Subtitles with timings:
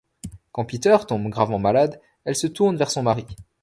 [0.51, 3.27] Quand Peter tombe gravement malade, elle se tourne vers son mari.